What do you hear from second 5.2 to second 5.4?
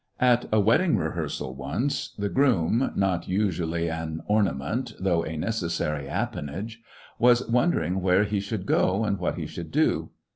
a